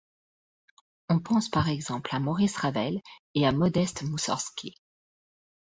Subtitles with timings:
[1.09, 2.99] On pense par exemple à Maurice Ravel
[3.35, 4.73] et à Modeste Moussorgsky.